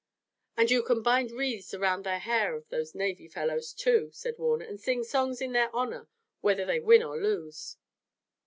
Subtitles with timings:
[0.57, 4.65] "And you can bind wreaths around the hair of those navy fellows, too," said Warner,
[4.65, 6.07] "and sing songs in their honor
[6.39, 7.77] whether they win or lose."